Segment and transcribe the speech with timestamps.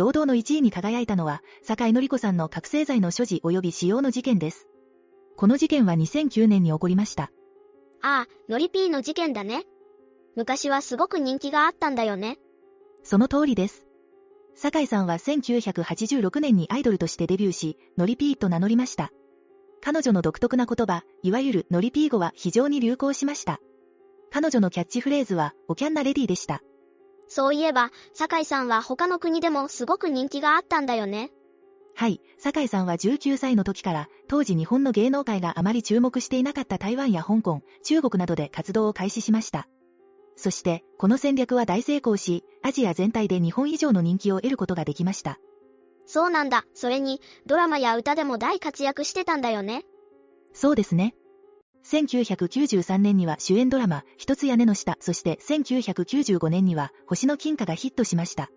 [0.00, 4.66] 堂々の1位に輝いたのは、坂井のり子さんの覚醒剤の所持及び使用の事件です。
[5.36, 7.24] この事件は2009年に起こりました。
[8.00, 9.64] ああ、のりぴーの事件だね。
[10.36, 12.38] 昔はすごく人気があったんだよね。
[13.02, 13.84] その通りです。
[14.54, 19.12] 酒井さんは1986年にアイドルとしてデビューし、ノリピーと名乗りました。
[19.82, 23.60] 彼女の独特な言葉、いわゆるノリピー語は非常に流行しました。
[24.30, 26.62] 彼女のキャッチフレーズは、おキャンナレディでした。
[27.30, 31.30] そういえば、酒井さんは他の国でもすごく人気があったんだよね。
[31.94, 39.68] はい、酒井さんは19歳の時から、当時日本の芸能界があまり注目していなかった台湾や香港、中国などで活動を開始しました。
[40.34, 45.38] そして、この戦略は大成功し、アジア全体で日本以上の人気を得ることができました。
[46.06, 46.64] そうなんだ。
[46.74, 49.84] それに、ドラマや歌でも大活躍してたんだよね。
[50.52, 51.14] そうですね。
[51.90, 58.48] 1993年には主演ドラマ、一つ屋根の下、そして1995年には星の金貨がヒットしました。